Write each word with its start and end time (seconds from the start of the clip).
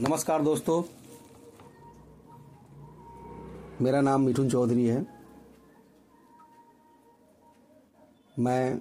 नमस्कार 0.00 0.42
दोस्तों। 0.42 0.82
मेरा 3.80 4.00
नाम 4.00 4.22
मिठुन 4.22 4.48
चौधरी 4.50 4.86
है। 4.86 5.06
मैं 8.38 8.78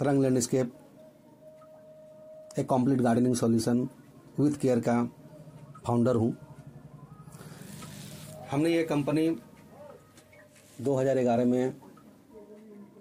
तरंग 0.00 0.22
लैंडस्केप, 0.22 0.72
एक 2.58 2.68
complete 2.70 3.00
gardening 3.00 3.34
solution 3.34 3.88
with 4.38 4.58
care 4.60 4.80
का 4.80 4.96
फाउंडर 5.86 6.16
हूँ। 6.16 6.36
हमने 8.50 8.70
ये 8.70 8.82
कंपनी 8.84 9.28
2011 10.80 11.44
में 11.44 11.74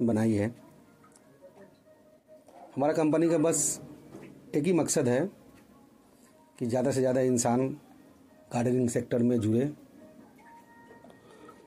बनाई 0.02 0.34
है। 0.34 0.56
हमारा 2.76 2.94
कंपनी 2.94 3.30
का 3.30 3.38
बस 3.38 3.82
एक 4.56 4.64
ही 4.64 4.74
मकसद 4.74 5.08
है 5.08 5.45
कि 6.60 6.66
ज़्यादा 6.66 6.92
से 6.92 7.00
ज़्यादा 7.00 7.22
इंसान 7.22 7.68
गार्डनिंग 8.54 8.90
सेक्टर 8.90 9.24
में 9.24 9.40
जुड़े। 9.40 9.72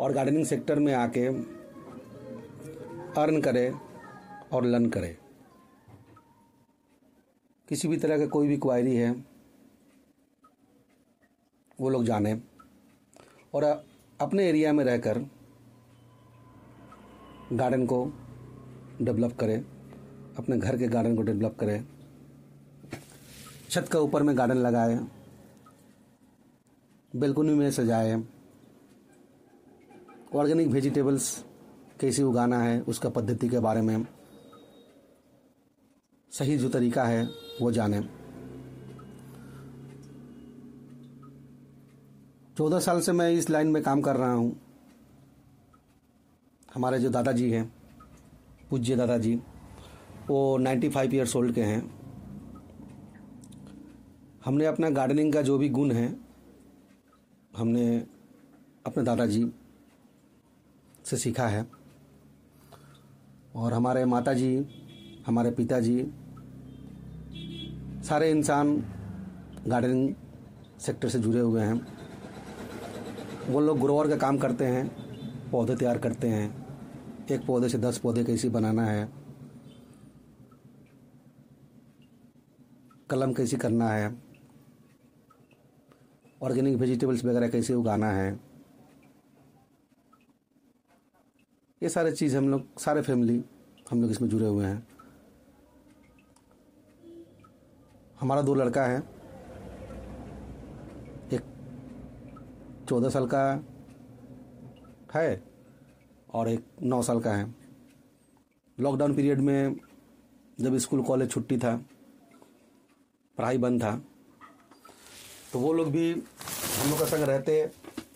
और 0.01 0.13
गार्डनिंग 0.13 0.45
सेक्टर 0.47 0.79
में 0.79 0.93
आके 0.95 1.27
अर्न 3.21 3.41
करे 3.41 3.71
और 4.53 4.65
लर्न 4.65 4.89
करे। 4.91 5.17
किसी 7.69 7.89
भी 7.89 7.97
तरह 7.97 8.19
का 8.19 8.27
कोई 8.27 8.49
भी 8.49 8.57
क्वायरी 8.57 8.95
है, 8.97 9.11
वो 11.79 11.89
लोग 11.89 12.05
जाने। 12.05 12.41
और 13.55 13.65
अपने 14.21 14.49
एरिया 14.49 14.73
में 14.73 14.85
रहकर 14.85 15.19
गार्डन 17.53 17.85
को 17.87 18.05
डेवलप 19.03 19.37
करें, 19.41 19.59
अपने 20.39 20.59
घर 20.59 20.77
के 20.79 20.89
गार्डन 20.89 21.17
को 21.17 21.23
डेवलप 21.23 21.57
करें। 21.61 21.85
छत 23.71 23.89
के 23.93 23.99
ऊपर 23.99 24.23
में 24.23 24.39
गार्डन 24.39 24.57
लगाए। 24.57 25.01
बेलकुनी 27.17 27.55
में 27.55 27.71
सजाए। 27.71 28.25
ऑर्गेनिक 30.35 30.69
वेजिटेबल्स, 30.69 31.45
कैसे 32.01 32.23
उगाना 32.23 32.63
है 32.63 32.81
उसका 32.81 33.09
पद्धति 33.09 33.49
के 33.49 33.59
बारे 33.59 33.81
में। 33.81 34.07
सही 36.33 36.59
जो 36.59 36.69
तरीका 36.69 37.05
है, 37.05 37.29
वो 37.63 37.73
जाने। 37.73 38.01
चौदह 42.59 42.81
साल 42.81 43.01
से 43.01 43.13
मैं 43.13 43.31
इस 43.31 43.51
लाइन 43.51 43.67
में 43.67 43.83
काम 43.83 44.01
कर 44.01 44.17
रहा 44.17 44.33
हूँ। 44.33 44.61
हमारे 46.75 46.99
जो 46.99 47.11
दादाजी 47.11 47.51
हैं, 47.51 47.75
पूज्य 48.71 48.97
दादाजी, 48.97 49.43
वो 50.29 50.59
95 50.59 50.91
फाइव 50.91 51.15
ईयर्स 51.15 51.37
ओल्ड 51.37 51.55
के 51.55 51.63
हैं। 51.63 51.98
हमने 54.49 54.67
अपना 54.67 54.89
गार्डनिंग 54.91 55.33
का 55.33 55.41
जो 55.43 55.57
भी 55.59 55.69
गुण 55.69 55.91
है, 55.93 56.17
हमने 57.57 57.99
अपने 58.87 59.03
दादाजी 59.05 59.53
से 61.05 61.17
सीखा 61.17 61.47
है। 61.47 61.67
और 63.57 63.73
हमारे 63.73 64.05
माताजी, 64.05 64.67
हमारे 65.27 65.51
पिताजी, 65.51 65.97
सारे 68.03 68.31
इंसान 68.31 68.75
गार्डनिंग 69.67 70.15
सेक्टर 70.81 71.09
से 71.09 71.19
जुड़े 71.19 71.41
हुए 71.41 71.63
हैं। 71.63 71.87
वो 73.49 73.61
लोग 73.61 73.81
ग्रोअर 73.81 74.09
का 74.09 74.17
काम 74.17 74.39
करते 74.39 74.65
हैं, 74.65 74.89
पौधे 75.51 75.77
तैयार 75.77 75.99
करते 75.99 76.29
हैं। 76.29 77.27
एक 77.31 77.45
पौधे 77.47 77.69
से 77.69 77.79
दस 77.79 77.99
पौधे 77.99 78.25
कैसे 78.25 78.49
बनाना 78.49 78.87
है, 78.87 79.09
कलम 83.11 83.33
कैसे 83.33 83.57
करना 83.57 83.89
है 83.89 84.28
ऑर्गेनिक 86.43 86.77
वेजिटेबल्स 86.77 87.25
वगैरह 87.25 87.49
कैसे 87.49 87.75
उगाना 87.75 88.11
है? 88.11 88.41
ये 91.83 91.89
सारे 91.89 92.13
चीज़ 92.13 92.37
हम 92.37 92.49
लोग, 92.49 92.79
सारे 92.79 93.03
फैमिली 93.03 93.45
हम 93.91 94.03
लोग 94.03 94.11
इसमें 94.11 94.29
जुड़े 94.29 94.47
हुए 94.47 94.67
हैं। 94.67 94.87
हमारा 98.21 98.43
दो 98.43 98.55
लड़का 98.55 98.85
है। 98.87 98.99
एक 101.33 101.41
चौदह 102.89 103.09
साल 103.09 103.27
का 103.27 103.65
है 105.15 105.43
और 106.35 106.49
एक 106.49 106.65
नौ 106.83 107.03
साल 107.03 107.21
का 107.21 107.33
है। 107.33 107.55
लॉकडाउन 108.81 109.15
पीरियड 109.15 109.39
में 109.39 109.77
जब 110.61 110.77
स्कूल, 110.77 111.03
कॉलेज 111.03 111.31
छुट्टी 111.31 111.59
था, 111.59 111.77
पढ़ाई 113.39 113.59
बंद 113.59 113.83
था 113.83 114.03
तो 115.53 115.59
वो 115.59 115.73
लोग 115.73 115.91
भी 115.91 116.11
हम 116.13 116.91
लोग 116.91 116.99
का 116.99 117.05
संग 117.07 117.23
रहते 117.25 117.63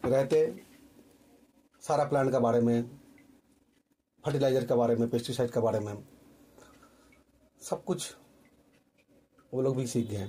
रहते 0.04 0.46
सारा 1.82 2.04
प्लांट 2.04 2.30
के 2.32 2.38
बारे 2.38 2.60
में 2.60 2.82
फर्टिलाइज़र 4.24 4.64
के 4.64 4.74
बारे 4.74 4.96
में 4.96 5.08
पेस्टिसाइड 5.10 5.50
के 5.50 5.60
बारे 5.60 5.78
में, 5.80 5.96
सब 7.62 7.84
कुछ 7.84 8.14
वो 9.52 9.62
लोग 9.62 9.76
भी 9.76 9.86
सीख 9.86 10.10
गए। 10.10 10.26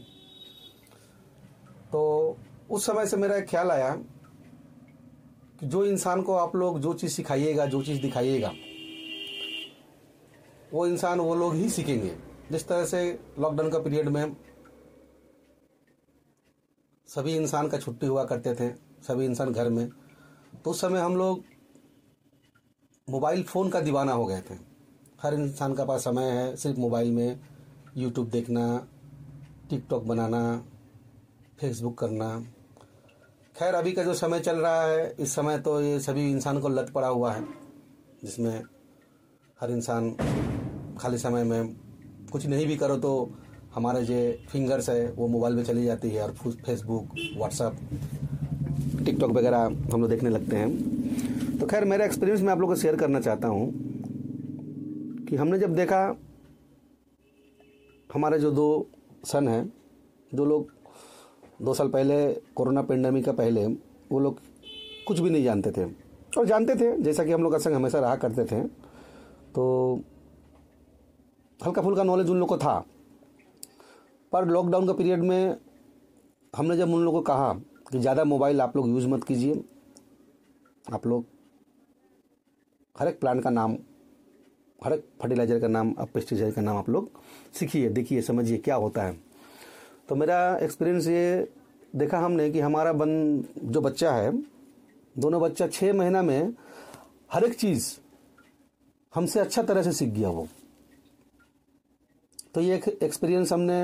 तो 1.92 2.38
उस 2.72 2.86
समय 2.86 3.06
से 3.08 3.18
मेरा 3.18 3.36
एक 3.36 3.48
ख्याल 3.50 3.72
आया 3.72 3.90
कि 5.60 5.66
जो 5.66 5.84
इंसान 5.86 6.22
को 6.22 6.36
आप 6.36 6.56
लोग 6.56 6.80
जो 6.80 6.94
चीज़ 6.94 7.12
सिखाइएगा, 7.12 7.66
जो 7.66 7.82
चीज़ 7.84 8.02
दिखाइएगा, 8.02 8.52
वो 10.74 10.88
इंसान 10.88 11.20
वो 11.20 11.36
लोग 11.36 11.56
ही 11.56 11.70
सीखेंगे। 11.70 12.16
जिस 12.52 12.68
तरह 12.68 12.86
से 12.86 13.20
लॉकडाउन 13.40 13.70
का 13.72 13.80
पीरियड 13.80 14.10
में 14.10 14.36
सभी 17.10 17.36
इंसान 17.36 17.68
का 17.68 17.78
छुट्टी 17.78 18.08
हुआ 18.08 18.24
करते 18.24 18.54
थे, 18.56 18.70
सभी 19.04 19.26
इंसान 19.26 19.52
घर 19.52 19.70
में। 19.70 19.90
तो 20.66 20.72
उस 20.72 20.82
समय 20.82 21.00
हम 21.00 21.16
लोग 21.16 21.44
मोबाइल 23.08 23.44
फ़ोन 23.44 23.70
का 23.70 23.80
दीवाना 23.82 24.14
हो 24.14 24.26
गए 24.26 24.42
थे। 24.42 24.56
हर 25.22 25.34
इंसान 25.34 25.74
का 25.74 25.86
पास 25.86 26.04
समय 26.04 26.30
है, 26.32 26.56
सिर्फ़ 26.56 26.80
मोबाइल 26.80 27.12
में 27.12 27.40
यूट्यूब 27.98 28.30
देखना 28.30 28.88
टिकटॉक 29.70 30.04
बनाना 30.04 30.42
फेसबुक 31.60 31.98
करना। 31.98 32.40
खैर, 33.56 33.74
अभी 33.74 33.92
का 33.92 34.04
जो 34.04 34.14
समय 34.14 34.40
चल 34.40 34.58
रहा 34.58 34.82
है, 34.82 35.16
इस 35.20 35.36
समय 35.36 35.60
तो 35.60 35.80
ये 35.82 36.00
सभी 36.00 36.30
इंसान 36.32 36.60
को 36.60 36.70
लत 36.70 36.90
पड़ा 36.90 37.08
हुआ 37.08 37.34
है, 37.34 37.46
जिसमें 38.24 38.64
हर 39.60 39.72
इंसान 39.72 40.12
खाली 41.00 41.18
समय 41.18 41.44
में 41.44 41.76
कुछ 42.32 42.46
नहीं 42.46 42.66
भी 42.68 42.76
करो 42.78 42.98
तो 42.98 43.14
हमारे 43.76 44.04
जो 44.04 44.16
फिंगर्स 44.50 44.90
है, 44.90 45.12
वो 45.12 45.28
मोबाइल 45.28 45.56
में 45.56 45.64
चली 45.64 45.84
जाती 45.86 46.10
है 46.10 46.24
और 46.24 46.32
फेसबुक 46.66 47.08
व्हाट्सअप 47.38 47.76
टिकटॉक 49.06 49.32
वगैरह 49.32 49.58
हम 49.94 50.02
लोग 50.02 50.10
देखने 50.10 50.30
लगते 50.30 50.56
हैं। 50.56 51.58
तो 51.60 51.66
खैर, 51.66 51.86
मेरा 51.86 52.06
एक्सपीरियंस 52.06 52.42
मैं 52.42 52.52
आप 52.52 52.60
लोग 52.60 52.70
को 52.70 52.76
शेयर 52.76 52.96
करना 52.96 53.20
चाहता 53.20 53.48
हूँ 53.48 53.72
कि 55.30 55.36
हमने 55.36 55.60
जब 55.60 55.76
देखा, 55.76 56.16
हमारे 58.14 58.40
जो 58.40 58.52
दो 58.52 58.88
सन 59.26 59.48
हैं, 59.48 59.74
जो 60.34 60.46
लोग 60.46 60.72
दो 61.62 61.74
साल 61.74 61.88
पहले 61.88 62.34
कोरोना 62.34 62.82
पेंडेमिक 62.82 63.26
का 63.26 63.32
पहले, 63.32 63.66
वो 64.12 64.20
लोग 64.20 64.40
कुछ 65.08 65.20
भी 65.20 65.30
नहीं 65.30 65.44
जानते 65.44 65.72
थे। 65.72 65.86
और 66.38 66.46
जानते 66.46 66.76
थे, 66.76 67.02
जैसा 67.02 67.24
कि 67.24 67.32
हम 67.32 67.44
लोग 67.44 67.52
का 67.52 67.58
संग 67.58 67.74
हमेशा 67.74 68.00
रहा 68.00 68.16
करते 68.16 68.46
थे। 68.46 68.62
तो 69.56 70.02
हल्का 71.66 71.82
फुल्का 71.82 72.04
नॉलेज 72.04 72.30
उन 72.30 72.38
लोग 72.38 72.50
को 72.50 72.58
था। 72.58 72.86
पर 74.34 74.46
लॉकडाउन 74.48 74.88
का 74.88 74.94
पीरियड 74.94 75.24
में 75.24 75.58
हमने 76.54 76.78
जब 76.78 76.94
उन 76.94 77.04
लोगों 77.04 77.22
को 77.22 77.26
कहा 77.26 77.54
कि 77.92 78.00
ज़्यादा 78.00 78.24
मोबाइल 78.24 78.62
आप 78.62 78.76
लोग 78.76 78.88
यूज़ 78.90 79.08
मत 79.08 79.24
कीजिए, 79.24 79.64
आप 80.94 81.06
लोग 81.08 81.26
हर 82.96 83.08
एक 83.08 83.20
प्लांट 83.20 83.44
का 83.44 83.50
नाम, 83.50 83.78
हर 84.82 84.94
एक 84.94 85.06
फर्टिलाइज़र 85.22 85.60
का 85.60 85.68
नाम, 85.68 85.94
अब 85.94 86.10
पेस्टिसाइड 86.14 86.54
का 86.54 86.62
नाम 86.62 86.78
आप 86.78 86.90
लोग 86.90 87.10
सीखिए, 87.54 87.90
देखिए, 87.90 88.22
समझिए 88.22 88.58
क्या 88.58 88.76
होता 88.76 89.04
है। 89.04 89.18
तो 90.10 90.16
मेरा 90.16 90.58
एक्सपीरियंस 90.58 91.08
ये 91.08 91.48
देखा 91.96 92.20
हमने 92.20 92.50
कि 92.52 92.60
हमारा 92.60 92.94
बन, 92.94 93.44
जो 93.58 93.82
बच्चा 93.82 94.12
है, 94.12 94.32
दोनों 95.16 95.42
बच्चा 95.42 95.68
छः 95.68 95.94
महीना 95.94 96.22
में 96.22 96.54
हर 97.34 97.44
एक 97.44 97.54
चीज़ 97.54 97.94
हमसे 99.14 99.40
अच्छा 99.40 99.64
तरह 99.64 99.84
से 99.84 99.92
सीख 99.92 100.10
गया 100.10 100.30
वो। 100.30 100.48
तो 102.54 102.62
ये 102.62 102.76
एक 102.76 102.88
एक्सपीरियंस 103.04 103.54
हमने 103.54 103.84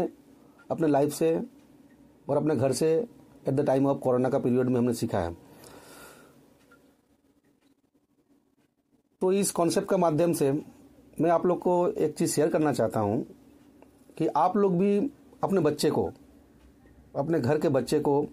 अपने 0.69 0.87
लाइफ 0.87 1.13
से 1.13 1.35
और 2.27 2.37
अपने 2.37 2.55
घर 2.55 2.71
से 2.71 2.91
at 3.47 3.53
the 3.53 3.65
time 3.65 3.87
of 3.87 3.99
corona 3.99 4.29
का 4.29 4.39
पीरियड 4.39 4.69
में 4.69 4.77
हमने 4.77 4.93
सीखा 4.93 5.19
है। 5.19 5.35
तो 9.21 9.31
इस 9.33 9.51
कॉन्सेप्ट 9.51 9.87
का 9.89 9.97
माध्यम 9.97 10.33
से 10.33 10.51
मैं 11.21 11.29
आप 11.29 11.45
लोग 11.45 11.59
को 11.59 11.87
एक 11.89 12.13
चीज़ 12.17 12.31
शेयर 12.31 12.49
करना 12.49 12.73
चाहता 12.73 12.99
हूँ 12.99 13.23
कि 14.17 14.27
आप 14.27 14.57
लोग 14.57 14.77
भी 14.77 14.97
अपने 15.43 15.61
बच्चे 15.61 15.89
को, 15.89 16.11
अपने 17.15 17.39
घर 17.39 17.59
के 17.59 17.69
बच्चे 17.69 17.99
को 17.99 18.25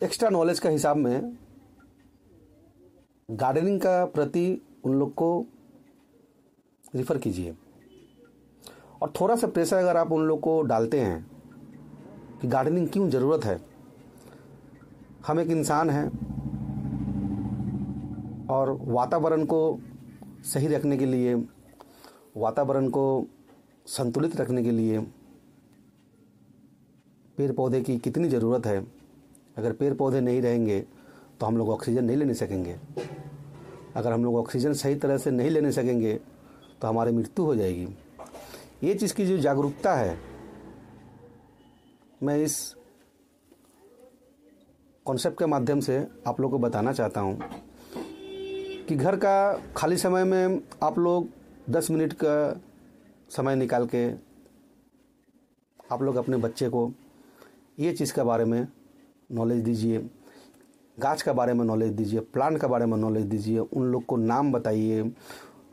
एक्स्ट्रा 0.00 0.28
नॉलेज 0.30 0.58
का 0.58 0.70
हिसाब 0.70 0.96
में 0.96 1.36
गार्डनिंग 3.28 3.80
का 3.80 4.04
प्रति 4.06 4.60
उन 4.84 4.94
लोग 4.94 5.14
को 5.14 5.46
रिफ़र 6.94 7.18
कीजिए। 7.18 7.54
और 9.02 9.12
थोड़ा 9.20 9.34
सा 9.36 9.46
प्रेशर 9.46 9.76
अगर 9.76 9.96
आप 9.96 10.12
उन 10.12 10.26
लोग 10.26 10.40
को 10.40 10.60
डालते 10.62 11.00
हैं 11.00 11.26
कि 12.40 12.48
गार्डनिंग 12.48 12.88
क्यों 12.88 13.08
ज़रूरत 13.10 13.44
है? 13.44 13.60
हम 15.26 15.40
एक 15.40 15.48
इंसान 15.48 15.90
हैं 15.90 16.06
और 18.50 18.70
वातावरण 18.82 19.44
को 19.44 19.78
सही 20.44 20.66
रखने 20.66 20.96
के 20.96 21.06
लिए, 21.06 21.34
वातावरण 22.36 22.88
को 22.88 23.26
संतुलित 23.86 24.36
रखने 24.36 24.62
के 24.62 24.70
लिए 24.70 24.98
पेड़ 27.38 27.50
पौधे 27.52 27.80
की 27.80 27.98
कितनी 27.98 28.28
ज़रूरत 28.28 28.66
है? 28.66 28.86
अगर 29.58 29.72
पेड़ 29.72 29.94
पौधे 29.94 30.20
नहीं 30.20 30.42
रहेंगे 30.42 30.80
तो 31.40 31.46
हम 31.46 31.56
लोग 31.56 31.68
ऑक्सीजन 31.70 32.04
नहीं 32.04 32.16
लेने 32.16 32.34
सकेंगे। 32.34 32.76
अगर 33.96 34.12
हम 34.12 34.24
लोग 34.24 34.36
ऑक्सीजन 34.36 34.72
सही 34.72 34.94
तरह 34.94 35.18
से 35.18 35.30
नहीं 35.30 35.50
लेने 35.50 35.72
सकेंगे 35.72 36.14
तो 36.82 36.88
हमारी 36.88 37.12
मृत्यु 37.12 37.44
हो 37.44 37.54
जाएगी। 37.56 37.86
ये 38.82 38.94
चीज़ 38.94 39.14
की 39.14 39.24
जो 39.26 39.36
जागरूकता 39.38 39.94
है, 39.94 40.18
मैं 42.22 42.36
इस 42.36 42.74
कॉन्सेप्ट 45.06 45.38
के 45.38 45.46
माध्यम 45.46 45.80
से 45.80 45.96
आप 46.26 46.40
लोग 46.40 46.50
को 46.50 46.58
बताना 46.58 46.92
चाहता 46.92 47.20
हूँ 47.20 47.38
कि 48.88 48.96
घर 48.96 49.16
का 49.16 49.34
खाली 49.76 49.96
समय 49.96 50.24
में 50.24 50.60
आप 50.82 50.98
लोग 50.98 51.28
10 51.70 51.90
मिनट 51.90 52.12
का 52.22 52.60
समय 53.30 53.56
निकाल 53.56 53.86
के 53.86 54.06
आप 55.92 56.02
लोग 56.02 56.16
अपने 56.16 56.36
बच्चे 56.36 56.68
को 56.68 56.90
ये 57.78 57.92
चीज़ 57.92 58.14
के 58.14 58.22
बारे 58.22 58.44
में 58.44 58.66
नॉलेज 59.30 59.62
दीजिए, 59.64 60.08
गाछ 60.98 61.22
के 61.22 61.32
बारे 61.32 61.52
में 61.54 61.64
नॉलेज 61.64 61.92
दीजिए 61.92 62.20
प्लांट 62.22 62.60
के 62.60 62.66
बारे 62.66 62.86
में 62.86 62.96
नॉलेज 62.98 63.24
दीजिए, 63.24 63.58
उन 63.58 63.92
लोग 63.92 64.04
को 64.06 64.16
नाम 64.16 64.52
बताइए। 64.52 65.12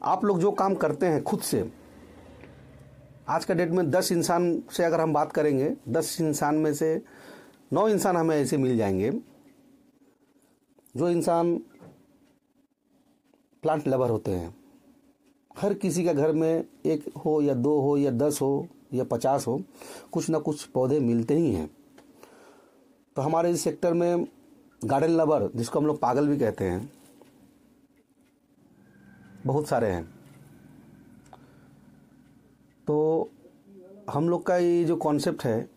आप 0.04 0.26
लोग 0.26 0.40
जो 0.40 0.52
काम 0.52 0.76
करते 0.76 1.06
हैं 1.06 1.24
खुद 1.24 1.40
से 1.42 1.70
आज 3.28 3.46
का 3.46 3.54
डेट 3.54 3.70
में 3.70 3.90
दस 3.92 4.12
इंसान 4.12 4.64
से 4.72 4.84
अगर 4.84 5.02
हम 5.02 5.14
बात 5.14 5.32
करेंगे, 5.32 5.76
दस 5.90 6.18
इंसान 6.22 6.56
में 6.56 6.74
से 6.74 7.02
नौ 7.74 7.88
इंसान 7.90 8.18
हमें 8.18 8.36
ऐसे 8.38 8.58
मिल 8.58 8.78
जाएँगे, 8.78 9.12
जो 10.96 11.10
इंसान 11.10 11.58
प्लांट 13.64 13.88
लवर 13.88 14.10
होते 14.10 14.32
हैं। 14.32 14.56
हर 15.58 15.74
किसी 15.74 16.04
के 16.04 16.14
घर 16.14 16.32
में 16.32 16.66
एक 16.86 17.06
हो 17.18 17.42
या 17.42 17.54
दो 17.54 17.80
हो 17.82 17.98
या 17.98 18.12
दस 18.12 18.40
हो 18.42 18.68
या 18.94 19.04
पचास 19.04 19.48
हो, 19.48 19.62
कुछ 20.12 20.30
ना 20.30 20.40
कुछ 20.40 20.66
पौधे 20.66 21.00
मिलते 21.00 21.36
ही 21.36 21.54
हैं। 21.54 21.70
तो 23.16 23.22
हमारे 23.22 23.52
इस 23.52 23.62
सेक्टर 23.62 23.94
में 23.94 24.28
गार्डन 24.86 25.12
लवर 25.12 25.50
जिसको 25.56 25.80
हम 25.80 25.86
लोग 25.88 26.00
पागल 26.00 26.28
भी 26.28 26.38
कहते 26.38 26.64
हैं, 26.64 26.92
बहुत 29.46 29.68
सारे 29.68 29.88
हैं 29.88 30.14
तो 32.88 33.32
हम 34.16 34.28
लोग 34.30 34.46
का 34.46 34.56
ये 34.58 34.84
जो 34.86 34.96
कॉन्सेप्ट 34.96 35.44
है, 35.44 35.70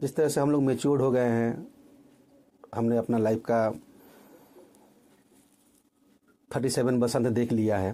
जिस 0.00 0.14
तरह 0.16 0.28
से 0.28 0.40
हम 0.40 0.50
लोग 0.50 0.62
मेच्योर्ड 0.62 1.02
हो 1.02 1.10
गए 1.10 1.28
हैं, 1.28 1.66
हमने 2.74 2.96
अपना 2.96 3.18
लाइफ 3.18 3.42
का 3.44 3.70
थर्टी 6.50 6.70
सेवन 6.70 6.98
बसंत 7.00 7.26
देख 7.28 7.52
लिया 7.52 7.78
है 7.78 7.92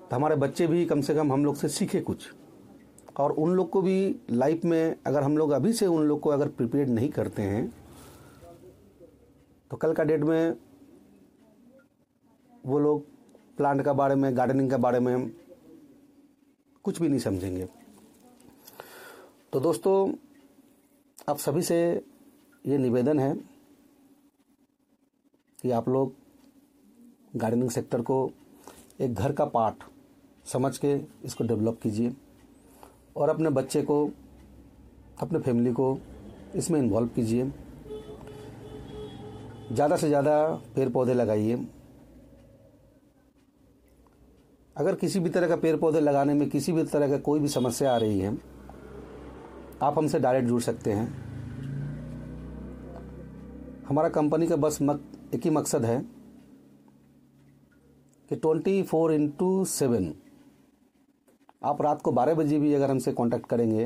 तो 0.00 0.16
हमारे 0.16 0.36
बच्चे 0.36 0.66
भी 0.66 0.84
कम 0.86 1.00
से 1.00 1.14
कम 1.14 1.32
हम 1.32 1.44
लोग 1.44 1.56
से 1.56 1.68
सीखे 1.68 2.00
कुछ। 2.00 2.28
और 3.16 3.32
उन 3.32 3.54
लोग 3.56 3.70
को 3.70 3.82
भी 3.82 3.98
लाइफ 4.30 4.64
में 4.64 4.96
अगर 5.06 5.22
हम 5.22 5.36
लोग 5.38 5.50
अभी 5.50 5.72
से 5.72 5.86
उन 5.86 6.06
लोग 6.08 6.20
को 6.20 6.30
अगर 6.30 6.48
प्रिपेयर 6.48 6.88
नहीं 6.88 7.08
करते 7.10 7.42
हैं 7.42 7.66
तो 9.70 9.76
कल 9.76 9.92
का 9.92 10.04
डेट 10.04 10.20
में 10.20 10.56
वो 12.64 12.78
लोग 12.78 13.04
प्लांट 13.56 13.82
का 13.82 13.92
बारे 13.92 14.14
में 14.14 14.36
गार्डनिंग 14.36 14.70
के 14.70 14.76
बारे 14.76 15.00
में 15.00 15.30
कुछ 16.84 17.00
भी 17.00 17.08
नहीं 17.08 17.20
समझेंगे। 17.20 17.68
तो 19.52 19.60
दोस्तों, 19.60 20.12
आप 21.28 21.38
सभी 21.38 21.62
से 21.62 21.78
ये 22.64 22.78
निवेदन 22.78 23.18
है 23.20 23.34
कि 25.58 25.70
आप 25.70 25.88
लोग 25.88 26.12
गार्डनिंग 27.34 27.70
सेक्टर 27.70 28.02
को 28.02 28.30
एक 29.00 29.14
घर 29.14 29.32
का 29.32 29.44
पार्ट 29.46 29.84
समझ 30.46 30.76
के 30.78 30.94
इसको 31.24 31.44
डेवलप 31.44 31.78
कीजिए 31.82 32.12
और 33.16 33.28
अपने 33.28 33.50
बच्चे 33.50 33.82
को, 33.82 34.04
अपने 35.20 35.38
फैमिली 35.38 35.72
को 35.72 35.98
इसमें 36.56 36.78
इन्वॉल्व 36.80 37.08
कीजिए। 37.08 37.50
ज़्यादा 39.72 39.96
से 39.96 40.08
ज़्यादा 40.08 40.38
पेड़ 40.74 40.88
पौधे 40.88 41.14
लगाइए। 41.14 41.56
अगर 44.78 44.94
किसी 44.94 45.20
भी 45.20 45.30
तरह 45.30 45.48
का 45.48 45.56
पेड़ 45.56 45.76
पौधे 45.76 46.00
लगाने 46.00 46.34
में 46.34 46.48
किसी 46.50 46.72
भी 46.72 46.82
तरह 46.84 47.08
का 47.10 47.18
कोई 47.18 47.40
भी 47.40 47.48
समस्या 47.48 47.94
आ 47.94 47.96
रही 47.96 48.20
है 48.20 48.38
आप 49.82 49.98
हमसे 49.98 50.18
डायरेक्ट 50.18 50.48
जुड़ 50.48 50.60
सकते 50.62 50.92
हैं। 50.92 51.06
हमारा 53.88 54.08
कंपनी 54.08 54.46
का 54.46 54.56
बस 54.56 54.78
मक, 54.82 55.02
एक 55.34 55.44
ही 55.44 55.50
मकसद 55.50 55.84
है 55.84 56.00
कि 58.30 58.36
ट्वेंटी 58.36 58.82
फोर 58.82 59.12
इंटू 59.12 59.64
सेवन 59.64 60.14
आप 61.64 61.82
रात 61.82 62.02
को 62.02 62.12
बारह 62.12 62.34
बजे 62.34 62.58
भी 62.58 62.74
अगर 62.74 62.90
हमसे 62.90 63.12
कांटेक्ट 63.12 63.46
करेंगे 63.46 63.84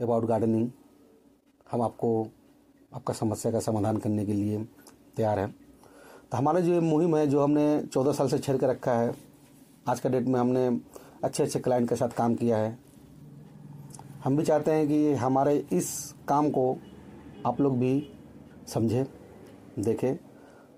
अबाउट 0.00 0.24
गार्डनिंग 0.24 0.70
हम 1.70 1.82
आपको 1.82 2.28
आपका 2.94 3.14
समस्या 3.14 3.52
का 3.52 3.60
समाधान 3.60 3.96
करने 3.96 4.26
के 4.26 4.32
लिए 4.32 4.64
तैयार 5.16 5.38
हैं। 5.38 5.65
तो 6.32 6.38
हमारा 6.38 6.60
जो 6.60 6.72
ये 6.72 6.80
मुहिम 6.80 7.16
है, 7.16 7.26
जो 7.26 7.42
हमने 7.42 7.82
चौदह 7.82 8.12
साल 8.12 8.28
से 8.28 8.38
छेड़ 8.38 8.56
कर 8.56 8.68
रखा 8.68 8.92
है, 8.92 9.14
आज 9.88 10.00
का 10.00 10.10
डेट 10.10 10.26
में 10.26 10.38
हमने 10.40 10.66
अच्छे 11.24 11.42
अच्छे 11.42 11.58
क्लाइंट 11.58 11.88
के 11.88 11.96
साथ 11.96 12.08
काम 12.08 12.34
किया 12.34 12.56
है। 12.58 12.78
हम 14.24 14.36
भी 14.36 14.42
चाहते 14.42 14.70
हैं 14.70 14.88
कि 14.88 15.12
हमारे 15.14 15.56
इस 15.72 15.90
काम 16.28 16.50
को 16.50 16.76
आप 17.46 17.60
लोग 17.60 17.78
भी 17.78 17.92
समझें, 18.68 19.04
देखें। 19.78 20.16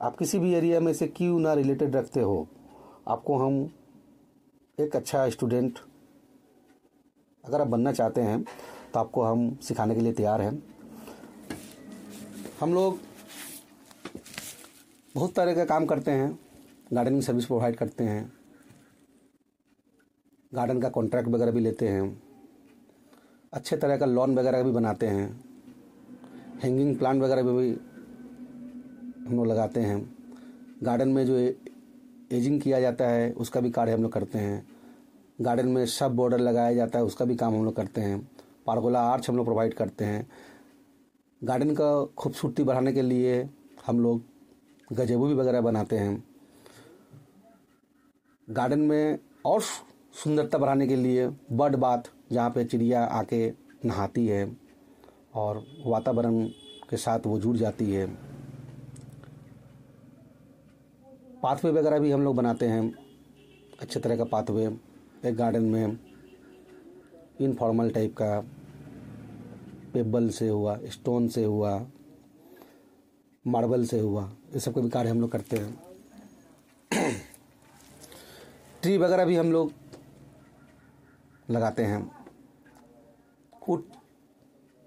आप 0.02 0.16
किसी 0.16 0.38
भी 0.38 0.52
एरिया 0.54 0.80
में 0.80 0.92
से 0.94 1.06
क्यों 1.08 1.38
ना 1.40 1.54
रिलेटेड 1.54 1.96
रखते 1.96 2.20
हो, 2.20 2.46
आपको 3.08 3.38
हम 3.38 3.68
एक 4.78 4.96
अच्छा 4.96 5.28
स्टूडेंट 5.30 5.78
अगर 7.44 7.60
आप 7.60 7.66
बनना 7.66 7.92
चाहते 7.92 8.20
हैं 8.20 8.42
तो 8.92 9.00
आपको 9.00 9.22
हम 9.22 9.50
सिखाने 9.62 9.94
के 9.94 10.00
लिए 10.00 10.12
तैयार 10.12 10.40
हैं। 10.42 10.62
हम 12.60 12.74
लोग 12.74 12.98
बहुत 15.18 15.34
तरह 15.34 15.54
का 15.54 15.64
काम 15.64 15.86
करते 15.86 16.10
हैं। 16.10 16.38
गार्डनिंग 16.92 17.22
सर्विस 17.22 17.44
प्रोवाइड 17.44 17.76
करते 17.76 18.04
हैं। 18.04 18.32
गार्डन 20.54 20.80
का 20.80 20.88
कॉन्ट्रैक्ट 20.88 21.28
वगैरह 21.28 21.50
भी 21.50 21.60
लेते 21.60 21.88
हैं। 21.88 22.22
अच्छे 23.52 23.76
तरह 23.76 23.96
का 23.96 24.06
लॉन 24.06 24.38
वगैरह 24.38 24.62
भी 24.62 24.70
बनाते 24.70 25.06
हैं। 25.06 25.44
हैंगिंग 26.62 26.98
प्लांट 26.98 27.22
वगैरह 27.22 27.42
भी 27.42 27.70
हम 29.28 29.36
लोग 29.36 29.46
लगाते 29.46 29.80
हैं। 29.80 30.16
गार्डन 30.82 31.08
में 31.08 31.26
जो 31.26 31.38
एजिंग 32.36 32.60
किया 32.60 32.80
जाता 32.80 33.08
है, 33.08 33.32
उसका 33.32 33.60
भी 33.60 33.70
कार्य 33.70 33.92
हम 33.92 34.02
लोग 34.02 34.12
करते 34.12 34.38
हैं। 34.38 34.68
गार्डन 35.40 35.68
में 35.68 35.86
सब 35.86 36.16
बॉर्डर 36.16 36.38
लगाया 36.38 36.74
जाता 36.74 36.98
है, 36.98 37.04
उसका 37.04 37.24
भी 37.24 37.36
काम 37.36 37.54
हम 37.54 37.64
लोग 37.64 37.76
करते 37.76 38.00
हैं। 38.00 38.30
पारगोला 38.66 39.00
आर्च 39.00 39.30
हम 39.30 39.36
लोग 39.36 39.46
प्रोवाइड 39.46 39.74
करते 39.74 40.04
हैं। 40.04 40.28
गार्डन 41.44 41.74
का 41.74 42.04
खूबसूरती 42.04 42.64
बढ़ाने 42.64 42.92
के 42.92 43.02
लिए 43.02 43.50
हम 43.86 44.00
लोग 44.00 44.22
गजेबू 44.92 45.26
भी 45.26 45.34
वगैरह 45.34 45.60
बनाते 45.60 45.98
हैं। 45.98 46.24
गार्डन 48.50 48.80
में 48.80 49.18
और 49.46 49.60
सुंदरता 49.60 50.58
बढ़ाने 50.58 50.86
के 50.86 50.96
लिए 50.96 51.28
बर्ड 51.52 51.76
बाथ, 51.76 51.98
जहाँ 52.32 52.50
पे 52.50 52.64
चिड़िया 52.64 53.04
आके 53.04 53.50
नहाती 53.84 54.26
है 54.26 54.56
और 55.34 55.64
वातावरण 55.86 56.46
के 56.90 56.96
साथ 56.96 57.26
वो 57.26 57.38
जुड़ 57.40 57.56
जाती 57.56 57.92
है। 57.92 58.06
पाथवे 61.42 61.70
वगैरह 61.70 61.98
भी 61.98 62.10
हम 62.10 62.22
लोग 62.22 62.36
बनाते 62.36 62.66
हैं। 62.66 62.94
अच्छे 63.80 64.00
तरह 64.00 64.16
का 64.16 64.24
पाथवे, 64.24 64.66
एक 65.26 65.36
गार्डन 65.36 65.62
में 65.62 65.98
इनफॉर्मल 67.40 67.90
टाइप 67.90 68.16
का 68.16 68.40
पेबल 69.94 70.28
से 70.28 70.48
हुआ 70.48 70.78
स्टोन 70.84 71.28
से 71.28 71.44
हुआ 71.44 71.86
मार्बल 73.46 73.84
से 73.84 74.00
हुआ। 74.00 74.32
ये 74.54 74.60
सब 74.60 74.74
का 74.74 74.80
भी 74.80 74.88
कार्य 74.88 75.10
हम 75.10 75.20
लोग 75.20 75.32
करते 75.32 75.56
हैं। 75.56 75.80
ट्री 78.82 78.98
वगैरह 78.98 79.24
भी 79.24 79.36
हम 79.36 79.52
लोग 79.52 79.72
लगाते 81.50 81.82
हैं। 81.82 82.10
वुड 83.68 83.84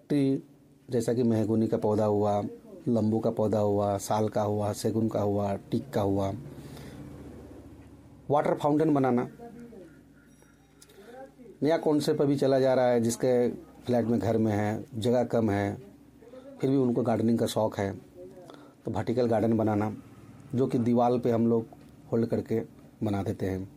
ट्री 0.10 0.44
जैसा 0.90 1.14
कि 1.14 1.24
मेहगोनी 1.24 1.68
का 1.68 1.78
पौधा 1.78 2.06
हुआ, 2.06 2.42
लंबू 2.88 3.20
का 3.20 3.32
पौधा 3.32 3.60
हुआ, 3.60 3.98
साल 3.98 4.30
का 4.30 4.42
हुआ, 4.42 4.74
सेगुन 4.74 5.08
का 5.08 5.22
हुआ, 5.22 5.56
टिक 5.56 5.90
का 5.90 6.02
हुआ। 6.02 6.34
वाटर 8.30 8.54
फाउंटेन 8.54 8.94
बनाना। 8.94 9.30
नया 11.64 11.78
कॉन्सेप्ट 11.78 12.22
अभी 12.22 12.36
चला 12.36 12.60
जा 12.60 12.74
रहा 12.74 12.86
है, 12.86 13.02
जिसके 13.02 13.50
फ्लैट 13.86 14.06
में 14.06 14.20
घर 14.20 14.38
में 14.38 14.52
है, 14.52 14.86
जगह 14.96 15.24
कम 15.24 15.52
है, 15.52 15.78
फिर 16.62 16.70
भी 16.70 16.78
उनको 16.78 17.02
गार्डनिंग 17.04 17.40
का 17.40 17.46
शौक़ 17.46 17.82
है। 17.82 18.11
तो 18.86 18.92
वर्टिकल 18.92 19.28
गार्डन 19.28 19.58
बनाना, 19.58 19.92
जो 20.56 20.68
कि 20.68 20.78
दीवार 20.80 21.18
पे 21.20 21.32
हम 21.32 21.48
लोग 21.48 21.66
होल्ड 22.12 22.26
करके 22.26 22.60
बना 23.04 23.22
देते 23.24 23.46
हैं। 23.46 23.68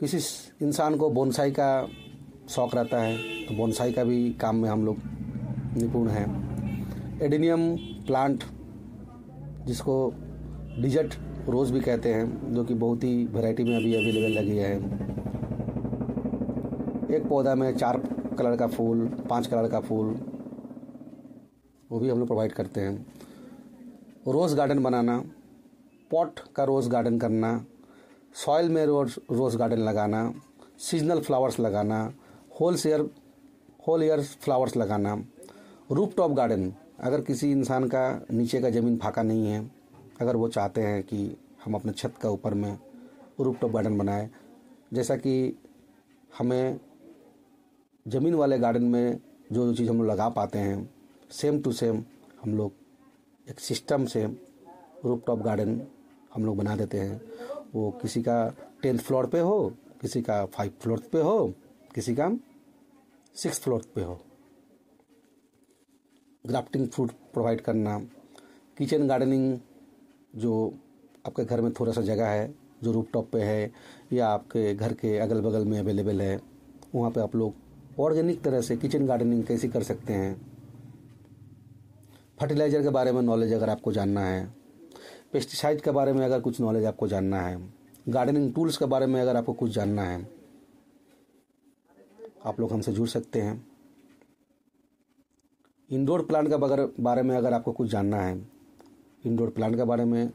किसी 0.00 0.18
इंसान 0.62 0.96
को 0.96 1.10
बोनसाई 1.10 1.50
का 1.50 1.88
शौक़ 2.50 2.74
रहता 2.74 3.00
है 3.00 3.16
तो 3.46 3.54
बोनसाई 3.56 3.92
का 3.92 4.04
भी 4.04 4.30
काम 4.40 4.56
में 4.56 4.68
हम 4.68 4.84
लोग 4.86 4.96
निपुण 5.76 6.08
हैं। 6.08 7.20
एडिनियम 7.22 7.74
प्लांट 8.06 8.44
जिसको 9.66 10.12
डिजर्ट 10.78 11.14
रोज़ 11.48 11.72
भी 11.72 11.80
कहते 11.80 12.12
हैं, 12.14 12.54
जो 12.54 12.64
कि 12.64 12.74
बहुत 12.74 13.04
ही 13.04 13.24
वैरायटी 13.26 13.64
में 13.64 13.76
अभी 13.76 13.94
अवेलेबल 13.94 14.38
लगी 14.38 14.56
है। 14.56 14.74
एक 17.16 17.28
पौधा 17.28 17.54
में 17.54 17.76
चार 17.76 17.96
कलर 18.38 18.56
का 18.56 18.66
फूल, 18.66 19.06
पाँच 19.30 19.46
कलर 19.46 19.68
का 19.68 19.80
फूल 19.80 20.14
वो 21.90 21.98
भी 21.98 22.08
हम 22.08 22.18
लोग 22.18 22.26
प्रोवाइड 22.28 22.52
करते 22.52 22.80
हैं। 22.80 23.06
रोज़ 24.28 24.54
गार्डन 24.56 24.82
बनाना 24.82 25.18
पॉट 26.10 26.38
का 26.56 26.64
रोज़ 26.64 26.88
गार्डन 26.90 27.18
करना 27.18 27.64
सॉइल 28.34 28.68
में 28.68 28.84
रोज 28.86 29.14
रोज़ 29.30 29.56
गार्डन 29.58 29.78
लगाना 29.78 30.32
सीजनल 30.80 31.20
फ्लावर्स 31.20 31.58
लगाना 31.60 32.02
whole 32.60 32.76
year 32.76 33.00
whole 33.88 34.02
year 34.02 34.22
flowers 34.22 34.76
लगाना। 34.76 35.14
रूप 35.90 36.12
टॉप 36.16 36.32
गार्डन 36.32 36.72
अगर 37.00 37.20
किसी 37.20 37.50
इंसान 37.52 37.88
का 37.88 38.04
नीचे 38.30 38.60
का 38.60 38.70
ज़मीन 38.70 38.96
फाका 38.98 39.22
नहीं 39.22 39.46
है, 39.46 39.70
अगर 40.20 40.36
वो 40.36 40.48
चाहते 40.48 40.82
हैं 40.82 41.02
कि 41.02 41.36
हम 41.64 41.74
अपने 41.74 41.92
छत 41.92 42.14
का 42.22 42.30
ऊपर 42.30 42.54
में 42.54 42.78
रूप 43.40 43.56
टॉप 43.60 43.72
गार्डन 43.72 43.98
बनाए, 43.98 44.28
जैसा 44.92 45.16
कि 45.16 45.58
हमें 46.38 46.80
ज़मीन 48.06 48.34
वाले 48.34 48.58
गार्डन 48.58 48.82
में 48.84 49.18
जो 49.52 49.66
जो 49.66 49.74
चीज़ 49.74 49.90
हम 49.90 49.98
लोग 49.98 50.06
लगा 50.06 50.28
पाते 50.30 50.58
हैं 50.58 50.88
सेम 51.30 51.60
टू 51.62 51.72
सेम 51.72 52.04
हम 52.42 52.56
लोग 52.56 52.72
एक 53.50 53.60
सिस्टम 53.60 54.04
से 54.04 54.24
रूप 55.04 55.22
टॉप 55.26 55.38
गार्डन 55.38 55.80
हम 56.34 56.44
लोग 56.44 56.56
बना 56.56 56.76
देते 56.76 57.00
हैं। 57.00 57.20
वो 57.74 57.90
किसी 57.90 58.22
का 58.22 58.54
टेंथ 58.82 58.98
फ्लोर 58.98 59.26
पे 59.26 59.40
हो, 59.40 59.72
किसी 60.00 60.22
का 60.22 60.44
फाइव 60.46 60.72
फ्लोर 60.80 61.02
पे 61.12 61.20
हो, 61.20 61.54
किसी 61.94 62.14
का 62.14 62.30
सिक्स 63.34 63.60
फ्लोर 63.60 63.84
पे 63.94 64.02
हो। 64.02 64.20
ग्राफ्टिंग 66.46 66.88
फ्रूट 66.88 67.10
प्रोवाइड 67.10 67.60
करना 67.60 67.98
किचन 68.78 69.08
गार्डनिंग 69.08 69.58
जो 70.36 70.74
आपके 71.26 71.44
घर 71.44 71.60
में 71.60 71.72
थोड़ा 71.72 71.92
सा 71.92 72.00
जगह 72.00 72.26
है, 72.26 72.54
जो 72.82 72.92
रूप 72.92 73.08
टॉप 73.12 73.30
पे 73.32 73.40
है, 73.40 73.72
या 74.12 74.28
आपके 74.28 74.74
घर 74.74 74.92
के 74.92 75.18
अगल 75.18 75.40
बगल 75.40 75.64
में 75.64 75.78
अवेलेबल 75.78 76.20
है, 76.22 76.40
वहाँ 76.94 77.10
पे 77.10 77.20
आप 77.20 77.36
लोग 77.36 78.00
ऑर्गेनिक 78.00 78.42
तरह 78.42 78.60
से 78.60 78.76
किचन 78.76 79.06
गार्डनिंग 79.06 79.44
कैसे 79.44 79.68
कर 79.68 79.82
सकते 79.82 80.12
हैं? 80.12 80.49
फर्टिलाइज़र 82.40 82.82
के 82.82 82.88
बारे 82.88 83.12
में 83.12 83.20
नॉलेज 83.22 83.52
अगर 83.52 83.70
आपको 83.70 83.92
जानना 83.92 84.20
है 84.24 84.44
पेस्टिसाइड 85.32 85.80
के 85.80 85.90
बारे 85.90 86.12
में 86.12 86.24
अगर 86.24 86.40
कुछ 86.40 86.60
नॉलेज 86.60 86.84
आपको 86.84 87.08
जानना 87.08 87.40
है 87.40 87.58
गार्डनिंग 88.08 88.52
टूल्स 88.54 88.76
के 88.76 88.84
बारे 88.84 89.06
में 89.06 89.20
अगर 89.22 89.36
आपको 89.36 89.52
कुछ 89.52 89.70
जानना 89.70 90.02
है, 90.02 90.26
आप 92.44 92.60
लोग 92.60 92.72
हमसे 92.72 92.92
जुड़ 92.92 93.08
सकते 93.08 93.40
हैं। 93.40 93.66
इंडोर 95.90 96.24
प्लांट 96.24 96.48
के 96.48 96.56
बारे 97.02 97.22
में 97.22 97.36
अगर 97.36 97.52
आपको 97.52 97.72
कुछ 97.72 97.90
जानना 97.90 98.22
है 98.22 98.34
इंडोर 99.24 99.50
प्लांट 99.50 99.76
के 99.76 99.84
बारे 99.84 100.04
में 100.04 100.32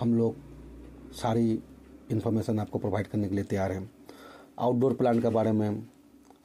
हम 0.00 0.14
लोग 0.14 0.36
सारी 1.14 1.58
इन्फॉर्मेशन 2.10 2.58
आपको 2.58 2.78
प्रोवाइड 2.78 3.06
करने 3.06 3.28
के 3.28 3.34
लिए 3.34 3.44
तैयार 3.44 3.72
हैं। 3.72 3.90
आउटडोर 4.58 4.94
प्लांट 4.94 5.22
के 5.22 5.28
बारे 5.30 5.52
में, 5.52 5.82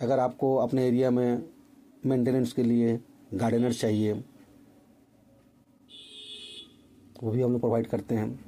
अगर 0.02 0.20
आपको 0.20 0.56
अपने 0.58 0.88
एरिया 0.88 1.12
में 1.12 1.44
मेंटेनेंस 2.06 2.54
के 2.54 2.64
लिए 2.64 3.00
गार्डनर 3.34 3.74
चाहिए 3.74 4.24
वो 7.24 7.32
भी 7.32 7.42
हम 7.42 7.52
लोग 7.52 7.60
प्रोवाइड 7.60 7.88
करते 7.88 8.16
हैं। 8.16 8.46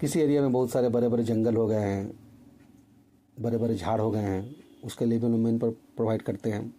किसी 0.00 0.20
एरिया 0.20 0.42
में 0.42 0.52
बहुत 0.52 0.70
सारे 0.70 0.88
बड़े 0.88 1.08
बड़े 1.08 1.22
जंगल 1.22 1.56
हो 1.56 1.66
गए 1.66 1.80
हैं 1.80 2.18
बड़े 3.40 3.58
बड़े 3.58 3.74
झाड़ 3.74 4.00
हो 4.00 4.10
गए 4.10 4.20
हैं, 4.20 4.56
उसके 4.84 5.04
लिए 5.04 5.18
भी 5.18 5.26
हम 5.26 5.32
मेन 5.32 5.58
पर 5.58 5.70
प्रोवाइड 5.70 6.22
करते 6.22 6.50
हैं। 6.50 6.74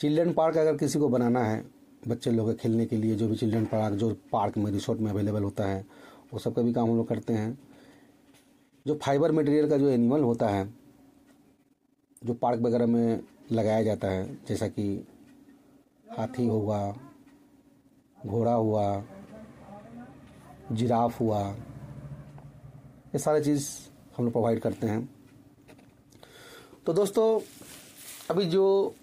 चिल्ड्रन 0.00 0.32
पार्क 0.32 0.56
अगर 0.56 0.76
किसी 0.76 0.98
को 0.98 1.08
बनाना 1.08 1.44
है, 1.44 1.64
बच्चे 2.08 2.30
लोग 2.30 2.54
खेलने 2.56 2.86
के 2.86 2.96
लिए 2.96 3.14
जो 3.14 3.28
भी 3.28 3.36
चिल्ड्रन 3.36 3.64
पार्क, 3.64 3.94
जो 3.94 4.16
पार्क 4.32 4.58
में, 4.58 4.70
रिसोर्ट 4.72 5.00
में 5.00 5.10
अवेलेबल 5.10 5.42
होता 5.42 5.64
है, 5.64 5.86
वो 6.32 6.38
सब 6.38 6.54
का 6.54 6.62
भी 6.62 6.72
काम 6.72 6.90
हम 6.90 6.96
लोग 6.96 7.08
करते 7.08 7.32
हैं। 7.32 7.58
जो 8.86 8.94
फाइबर 8.94 9.32
मटेरियल 9.32 9.68
का 9.68 9.76
जो 9.76 9.88
एनिमल 9.88 10.20
होता 10.20 10.48
है, 10.48 10.74
जो 12.24 12.34
पार्क 12.34 12.60
वगैरह 12.60 12.86
में 12.86 13.20
लगाया 13.52 13.82
जाता 13.82 14.08
है, 14.08 14.38
जैसा 14.48 14.68
कि 14.68 15.06
हाथी 16.18 16.46
हुआ 16.46 16.96
घोड़ा 18.26 18.52
हुआ, 18.52 19.04
जिराफ 20.72 21.20
हुआ, 21.20 21.40
ये 23.08 23.18
सारे 23.18 23.40
चीज़ 23.40 23.68
हम 24.16 24.24
लोग 24.24 24.32
प्रोवाइड 24.32 24.60
करते 24.60 24.86
हैं। 24.86 25.08
तो 26.86 26.92
दोस्तों, 26.92 27.40
अभी 28.30 28.44
जो 28.44 28.94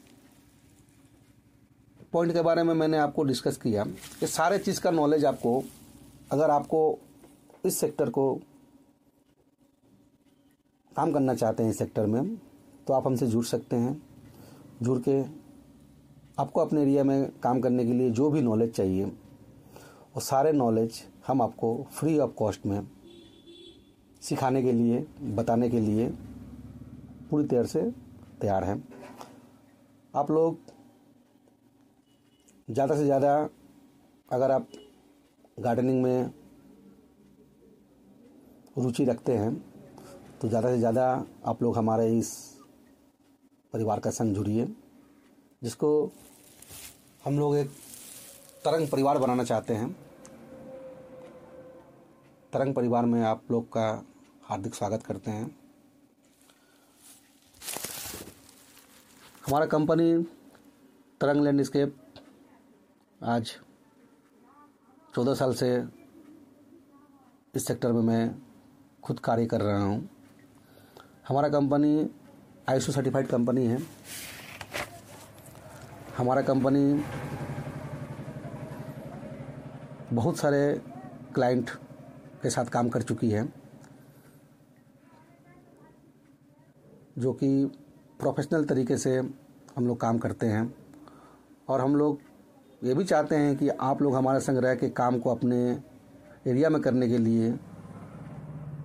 पॉइंट 2.14 2.34
के 2.34 2.42
बारे 2.42 2.64
में 2.64 2.74
मैंने 2.74 2.98
आपको 2.98 3.24
डिस्कस 3.24 3.58
किया, 3.58 3.84
ये 3.84 4.28
सारे 4.28 4.60
चीज़ 4.60 4.82
का 4.82 4.92
नॉलेज 4.92 5.26
आपको, 5.26 5.64
अगर 6.32 6.50
आपको 6.50 6.98
इस 7.66 7.80
सेक्टर 7.80 8.10
को 8.10 8.34
काम 10.92 11.12
करना 11.12 11.34
चाहते 11.36 11.64
हैं 11.64 11.70
इस 11.70 11.78
सेक्टर 11.78 12.06
में 12.06 12.36
तो 12.88 12.94
आप 12.94 13.08
हमसे 13.08 13.28
जुड़ 13.28 13.44
सकते 13.46 13.76
हैं। 13.76 14.02
जुड़ 14.82 15.00
के 15.00 15.22
आपको 16.38 16.62
अपने 16.62 16.82
एरिया 16.82 17.04
में 17.04 17.30
काम 17.40 17.60
करने 17.62 17.86
के 17.86 17.94
लिए 17.94 18.10
जो 18.12 18.30
भी 18.30 18.42
नॉलेज 18.42 18.72
चाहिए, 18.72 19.06
वो 19.06 20.20
सारे 20.22 20.52
नॉलेज 20.54 21.02
हम 21.28 21.42
आपको 21.42 21.76
फ्री 21.92 22.18
ऑफ़ 22.20 22.32
कॉस्ट 22.34 22.66
में 22.66 22.88
सिखाने 24.22 24.62
के 24.64 24.72
लिए, 24.72 25.06
बताने 25.36 25.70
के 25.70 25.80
लिए 25.80 26.08
पूरी 27.32 27.46
तरह 27.46 27.64
से 27.66 27.82
तैयार 28.42 28.64
हैं। 28.64 28.84
आप 30.14 30.32
लोग 30.32 30.58
ज़्यादा 32.68 32.96
से 32.96 33.06
ज़्यादा 33.06 33.34
अगर 34.30 34.52
आप 34.52 34.68
गार्डनिंग 35.60 36.02
में 36.04 36.32
रुचि 38.78 39.06
रखते 39.06 39.34
हैं 39.34 39.54
तो 40.42 40.48
ज़्यादा 40.50 40.70
से 40.70 40.78
ज़्यादा 40.80 41.26
आप 41.46 41.62
लोग 41.64 41.78
हमारे 41.78 42.08
इस 42.18 42.34
परिवार 43.74 44.00
का 44.00 44.10
संग 44.12 44.36
जुड़िए, 44.36 44.68
जिसको 45.62 46.12
हम 47.26 47.40
लोग 47.40 47.56
एक 47.58 47.70
तरंग 48.66 48.88
परिवार 48.88 49.18
बनाना 49.18 49.44
चाहते 49.44 49.74
हैं। 49.74 49.90
तरंग 52.54 52.74
परिवार 52.76 53.06
में 53.06 53.22
आप 53.22 53.42
लोग 53.52 53.66
का 53.68 53.86
हार्दिक 54.44 54.76
स्वागत 54.76 55.04
करते 55.04 55.32
हैं। 55.32 55.46
हमारा 59.48 59.66
कंपनी 59.66 60.24
तरंग 61.22 61.44
लैंडस्केप 61.44 61.98
आज 63.24 63.56
चौदह 65.16 65.34
साल 65.34 65.54
से 65.54 65.84
इस 67.56 67.68
सेक्टर 67.68 67.92
में 67.92 68.02
मैं 68.02 68.36
खुद 69.04 69.20
कार्य 69.20 69.46
कर 69.46 69.62
रहा 69.62 69.82
हूँ। 69.84 70.10
हमारा 71.28 71.50
कंपनी 71.50 72.10
आईसो 72.70 72.92
सर्टिफाइड 72.92 73.28
कंपनी 73.28 73.66
है। 73.66 73.80
हमारा 76.18 76.42
कंपनी 76.42 77.04
बहुत 80.14 80.38
सारे 80.38 80.82
क्लाइंट 81.36 81.70
के 82.44 82.50
साथ 82.50 82.66
काम 82.66 82.90
कर 82.90 83.02
चुकी 83.02 83.30
है, 83.30 83.48
जो 87.18 87.34
कि 87.34 87.66
प्रोफेशनल 88.20 88.66
तरीके 88.66 88.98
से 88.98 89.18
हम 89.18 89.88
लोग 89.88 90.00
काम 90.00 90.18
करते 90.18 90.48
हैं। 90.48 90.74
और 91.70 91.82
हम 91.82 91.96
लोग 91.96 92.20
ये 92.84 92.94
भी 92.94 93.04
चाहते 93.04 93.36
हैं 93.36 93.56
कि 93.58 93.70
आप 93.70 94.02
लोग 94.02 94.16
हमारे 94.16 94.40
संग 94.40 94.58
रह 94.58 94.76
के 94.76 94.90
काम 94.92 95.20
को 95.20 95.30
अपने 95.30 95.58
एरिया 96.48 96.70
में 96.70 96.82
करने 96.82 97.08
के 97.10 97.18
लिए 97.18 97.54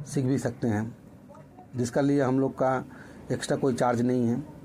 सीख 0.05 0.25
भी 0.25 0.39
सकते 0.39 0.69
हैं, 0.69 0.97
जिसका 1.77 2.01
लिए 2.01 2.23
हम 2.23 2.41
लोग 2.41 2.53
का 2.55 2.85
एक्स्ट्रा 3.33 3.57
कोई 3.57 3.75
चार्ज 3.75 4.01
नहीं 4.03 4.27
है। 4.29 4.60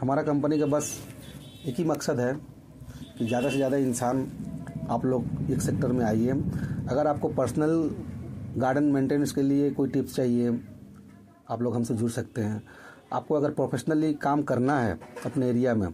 हमारा 0.00 0.22
कंपनी 0.22 0.58
का 0.58 0.66
बस 0.66 0.86
एक 1.68 1.76
ही 1.76 1.84
मकसद 1.84 2.20
है 2.20 2.32
कि 3.18 3.26
ज़्यादा 3.26 3.48
से 3.48 3.56
ज़्यादा 3.56 3.76
इंसान 3.76 4.26
आप 4.90 5.04
लोग 5.04 5.50
एक 5.50 5.60
सेक्टर 5.62 5.88
में 5.88 6.04
आइए। 6.04 6.30
अगर 6.90 7.06
आपको 7.06 7.28
पर्सनल 7.28 7.74
गार्डन 8.56 8.84
मेंटेनेंस 8.84 9.32
के 9.32 9.42
लिए 9.42 9.70
कोई 9.70 9.88
टिप्स 9.88 10.14
चाहिए, 10.16 10.58
आप 11.50 11.62
लोग 11.62 11.74
हमसे 11.74 11.94
जुड़ 11.94 12.10
सकते 12.10 12.42
हैं। 12.42 12.62
आपको 13.12 13.34
अगर 13.34 13.50
प्रोफेशनली 13.50 14.12
काम 14.14 14.42
करना 14.42 14.78
है 14.80 14.98
अपने 15.26 15.48
एरिया 15.48 15.74
में, 15.74 15.88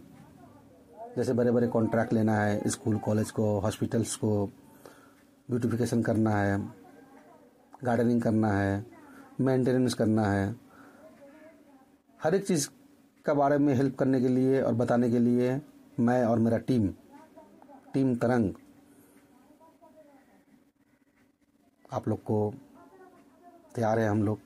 जैसे 1.17 1.33
बड़े 1.33 1.51
बड़े 1.51 1.67
कॉन्ट्रैक्ट 1.67 2.13
लेना 2.13 2.35
है, 2.35 2.69
स्कूल, 2.69 2.97
कॉलेज 2.97 3.31
को, 3.31 3.59
हॉस्पिटल्स 3.59 4.15
को, 4.15 4.45
ब्यूटिफिकेशन 5.49 6.01
करना 6.01 6.31
है, 6.31 6.57
गार्डनिंग 7.83 8.21
करना 8.21 8.53
है, 8.53 8.85
मेंटेनेंस 9.41 9.93
करना 9.93 10.25
है, 10.25 10.55
हर 12.19 12.35
एक 12.35 12.47
चीज़ 12.47 12.69
का 13.27 13.33
बारे 13.33 13.57
में 13.57 13.73
हेल्प 13.75 13.95
करने 13.99 14.19
के 14.21 14.27
लिए 14.27 14.61
और 14.61 14.73
बताने 14.75 15.09
के 15.11 15.19
लिए 15.19 15.59
मैं 15.99 16.23
और 16.25 16.39
मेरा 16.39 16.57
टीम 16.59 16.87
टीम 17.93 18.15
तरंग, 18.15 18.53
आप 21.91 22.07
लोग 22.07 22.23
को 22.23 22.53
तैयार 23.75 23.99
है 23.99 24.07
हम 24.07 24.23
लोग। 24.23 24.39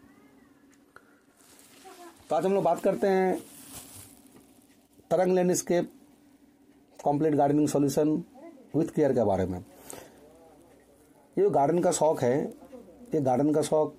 तो 2.29 2.35
आज 2.35 2.45
हम 2.45 2.53
लोग 2.53 2.63
बात 2.63 2.81
करते 2.83 3.07
हैं 3.07 3.39
Tarang 5.11 5.33
landscape 5.35 5.91
complete 6.99 7.35
gardening 7.35 7.67
solution 7.67 8.09
with 8.75 8.93
care 8.95 9.13
के 9.13 9.23
बारे 9.25 9.45
में। 9.45 9.59
ये 11.37 11.49
गार्डन 11.51 11.79
का 11.79 11.91
शौक 11.93 12.21
है, 12.21 12.37
ये 13.13 13.21
गार्डन 13.21 13.53
का 13.53 13.61
शौक, 13.61 13.95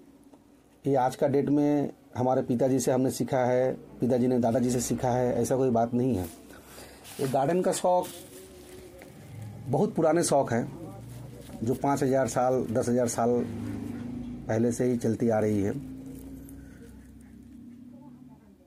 ये 0.85 0.95
आज 0.97 1.17
का 1.17 1.29
डेट 1.29 1.49
में 1.51 1.93
हमारे 2.17 2.43
पिताजी 2.43 2.79
से 2.81 2.93
हमने 2.93 3.11
सीखा 3.11 3.39
है, 3.39 3.73
पिताजी 4.01 4.27
ने 4.27 4.39
दादाजी 4.39 4.71
से 4.71 4.81
सीखा 4.81 5.11
है, 5.11 5.33
ऐसा 5.35 5.57
कोई 5.57 5.71
बात 5.71 5.95
नहीं 5.95 6.15
है। 6.17 6.25
ये 7.21 7.29
गार्डन 7.29 7.61
का 7.63 7.73
शौक 7.73 8.07
बहुत 9.69 9.95
पुराने 9.95 10.23
शौक 10.23 10.53
हैं, 10.53 10.67
जो 11.63 11.75
पाँच 11.75 12.03
हज़ार 12.03 12.29
साल, 12.29 12.65
दस 12.71 12.89
हज़ार 12.89 13.09
साल 13.09 13.31
पहले 14.49 14.73
से 14.73 14.85
ही 14.85 14.97
चलती 14.97 15.29
आ 15.29 15.39
रही 15.39 15.63
है। 15.63 15.73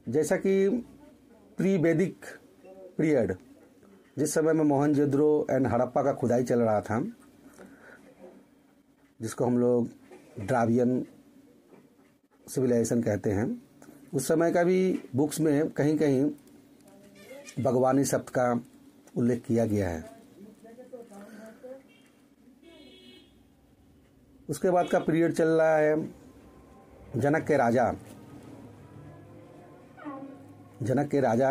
जैसा 0.08 0.36
कि 0.36 0.70
प्री 1.58 1.78
वैदिक 1.78 2.26
पीरियड, 2.98 3.36
जिस 4.18 4.34
समय 4.34 4.54
में 4.54 4.64
मोहनजोदड़ो 4.64 5.48
एंड 5.52 5.68
हड़प्पा 5.68 6.02
का 6.04 6.14
खुदाई 6.14 6.44
चल 6.44 6.60
रहा 6.60 6.82
था, 6.82 7.00
जिसको 9.20 9.46
हम 9.46 9.58
लोग 9.58 9.90
ड्रावियन 10.40 11.06
सिविलाइजेशन 12.48 13.02
कहते 13.02 13.32
हैं। 13.32 13.62
उस 14.14 14.28
समय 14.28 14.52
का 14.52 14.64
भी 14.64 15.00
बुक्स 15.16 15.40
में 15.40 15.70
कहीं 15.70 15.98
कहीं 15.98 16.30
भगवानी 17.64 18.06
शब्द 18.06 18.30
का 18.30 18.62
उल्लेख 19.18 19.44
किया 19.46 19.66
गया 19.66 19.90
है। 19.90 20.04
उसके 24.50 24.70
बाद 24.70 24.90
का 24.90 25.00
पीरियड 25.00 25.34
चल 25.34 25.48
रहा 25.48 25.78
है 25.78 25.96
जनक 27.18 27.46
के 27.48 27.58
राजा। 27.58 27.94
जनक 30.84 31.08
के 31.08 31.20
राजा 31.20 31.50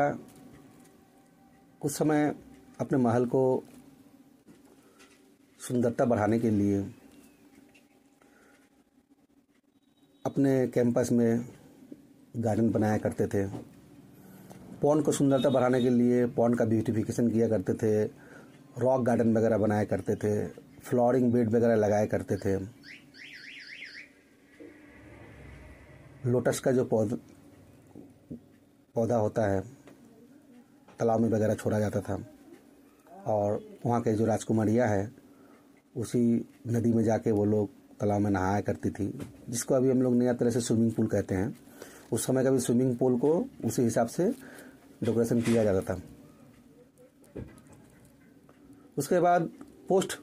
कुछ 1.81 1.93
समय 1.93 2.35
अपने 2.81 2.99
महल 2.99 3.27
को 3.27 3.65
सुंदरता 5.61 6.05
बढ़ाने 6.05 6.39
के 6.39 6.51
लिए 6.51 6.83
अपने 10.25 10.67
कैंपस 10.67 11.09
में 11.13 11.45
गार्डन 12.37 12.71
बनाया 12.71 12.99
करते 12.99 13.27
थे। 13.27 13.45
पॉन्ड 14.83 15.05
को 15.05 15.13
सुंदरता 15.13 15.51
बढ़ाने 15.51 15.81
के 15.83 15.91
लिए 15.91 16.27
पॉन्ड 16.27 16.59
का 16.59 16.65
ब्यूटिफिकेशन 16.65 17.29
किया 17.31 17.49
करते 17.49 17.75
थे। 17.75 18.05
रॉक 18.79 19.03
गार्डन 19.03 19.37
वगैरह 19.37 19.59
बनाया 19.59 19.85
करते 19.85 20.17
थे। 20.17 20.47
फ्लोरिंग 20.81 21.33
बेड 21.33 21.49
वगैरह 21.49 21.75
लगाया 21.75 22.07
करते 22.07 22.37
थे। 22.37 22.57
लोटस 26.27 26.61
का 26.61 26.73
जो 26.73 26.85
पौधा 26.85 27.17
पौधा 28.95 29.17
होता 29.17 29.51
है, 29.53 29.61
तालाब 30.99 31.21
में 31.21 31.29
वगैरह 31.29 31.55
छोड़ा 31.55 31.79
जाता 31.79 32.01
था। 32.01 32.25
और 33.27 33.63
वहाँ 33.87 34.01
के 34.01 34.13
जो 34.13 34.27
राजकुमारियाँ 34.27 34.89
है, 34.89 35.11
उसी 35.97 36.49
नदी 36.67 36.93
में 36.93 37.05
जाके 37.05 37.31
वो 37.31 37.45
लोग 37.45 37.84
तालाब 38.01 38.21
में 38.21 38.31
नहाया 38.31 38.61
करती 38.61 38.91
थी, 38.91 39.07
जिसको 39.49 39.75
अभी 39.75 39.91
हम 39.91 40.03
लोग 40.03 40.15
नया 40.15 40.33
तरह 40.35 40.51
से 40.51 40.61
स्विमिंग 40.61 40.93
पूल 40.93 41.07
कहते 41.07 41.35
हैं। 41.35 41.57
उस 42.13 42.27
समय 42.27 42.45
का 42.45 42.51
भी 42.51 42.59
स्विमिंग 42.61 42.97
पूल 42.97 43.19
को 43.19 43.33
उसी 43.65 43.83
हिसाब 43.83 44.07
से 44.07 44.29
डेकोरेशन 45.03 45.41
किया 45.41 45.65
जाता 45.65 45.95
था। 45.95 46.01
उसके 48.99 49.21
बाद 49.21 49.49
पोस्ट 49.89 50.19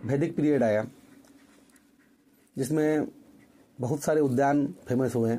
वैदिक 0.00 0.36
पीरियड 0.36 0.62
आया, 0.62 0.86
जिसमें 2.56 3.06
बहुत 3.78 4.02
सारे 4.02 4.20
उद्यान 4.20 4.66
फ़ेमस 4.88 5.14
हुए 5.14 5.36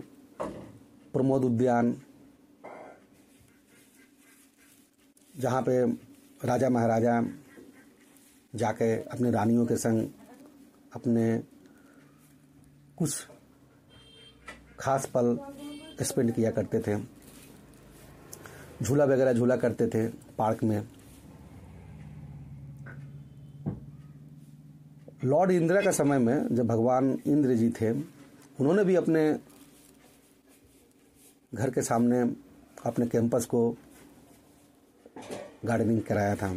प्रमोद 1.13 1.43
उद्यान, 1.45 1.95
जहाँ 5.35 5.61
पे 5.61 5.85
राजा 6.47 6.69
महाराजा 6.69 7.21
जाके 8.53 8.95
अपने 8.95 9.31
रानियों 9.31 9.65
के 9.65 9.75
संग 9.75 10.07
अपने 10.95 11.43
कुछ 12.97 13.27
खास 14.79 15.05
पल 15.05 15.37
स्पेंड 16.01 16.31
किया 16.33 16.51
करते 16.51 16.79
थे। 16.79 16.97
झूला 18.83 19.05
वगैरह 19.05 19.33
झूला 19.33 19.55
करते 19.55 19.87
थे 19.87 20.07
पार्क 20.09 20.63
में। 20.63 20.87
लॉर्ड 25.23 25.51
इंदिरा 25.51 25.81
का 25.81 25.91
समय 25.91 26.19
में 26.19 26.55
जब 26.55 26.67
भगवान 26.67 27.17
इंद्र 27.27 27.53
जी 27.53 27.69
थे, 27.69 27.91
उन्होंने 27.91 28.83
भी 28.83 28.95
अपने 28.95 29.39
घर 31.53 31.69
के 31.69 31.81
सामने 31.81 32.21
अपने 32.85 33.07
कैंपस 33.07 33.45
को 33.45 33.77
गार्डनिंग 35.65 36.01
कराया 36.01 36.35
था। 36.35 36.49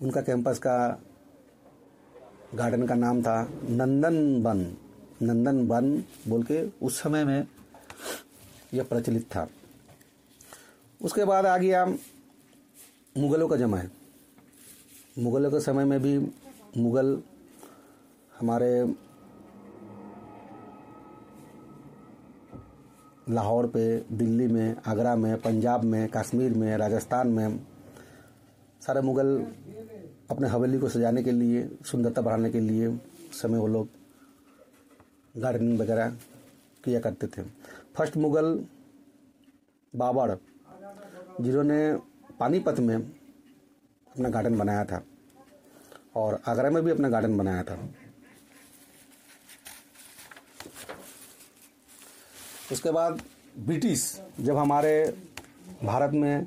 उनका 0.00 0.20
कैंपस 0.20 0.58
का 0.58 1.02
गार्डन 2.54 2.86
का 2.86 2.94
नाम 2.94 3.22
था 3.22 3.42
नंदन 3.70 4.42
वन। 4.42 4.58
नंदन 5.22 5.66
वन 5.66 6.04
बोल 6.28 6.42
के 6.42 6.62
उस 6.82 7.00
समय 7.02 7.24
में 7.24 7.46
यह 8.74 8.82
प्रचलित 8.82 9.24
था। 9.36 9.46
उसके 11.00 11.24
बाद 11.24 11.46
आ 11.46 11.56
गया 11.58 11.84
मुगलों 13.18 13.48
का 13.48 13.56
जमा 13.56 13.76
है 13.76 13.90
मुगलों 15.18 15.50
के 15.50 15.60
समय 15.60 15.84
में 15.84 16.00
भी 16.02 16.18
मुगल 16.76 17.22
हमारे 18.40 18.94
लाहौर 23.30 23.66
पे, 23.66 23.98
दिल्ली 24.12 24.46
में, 24.46 24.76
आगरा 24.86 25.14
में, 25.16 25.36
पंजाब 25.36 25.84
में, 25.84 26.08
कश्मीर 26.08 26.54
में, 26.54 26.76
राजस्थान 26.76 27.28
में 27.28 27.60
सारे 28.88 29.00
मुगल 29.00 29.28
अपने 30.30 30.48
हवेली 30.48 30.78
को 30.78 30.88
सजाने 30.88 31.22
के 31.22 31.32
लिए, 31.32 31.68
सुंदरता 31.84 32.20
बढ़ाने 32.22 32.50
के 32.50 32.60
लिए 32.60 32.88
समय 33.36 33.58
वो 33.58 33.66
लोग 33.66 33.88
गार्डनिंग 35.34 35.78
वगैरह 35.80 36.16
किया 36.84 37.00
करते 37.00 37.26
थे। 37.26 37.42
फ़र्स्ट 37.96 38.16
मुगल 38.16 38.46
बाबर 39.94 40.36
जिन्होंने 41.40 41.80
पानीपत 42.40 42.80
में 42.80 42.96
अपना 42.96 44.28
गार्डन 44.28 44.58
बनाया 44.58 44.84
था 44.84 45.02
और 46.16 46.40
आगरा 46.48 46.70
में 46.70 46.82
भी 46.84 46.90
अपना 46.90 47.08
गार्डन 47.08 47.36
बनाया 47.38 47.62
था। 47.62 47.78
उसके 52.72 52.90
बाद 52.90 53.20
ब्रिटिश, 53.58 54.20
जब 54.40 54.56
हमारे 54.56 54.94
भारत 55.84 56.12
में 56.14 56.46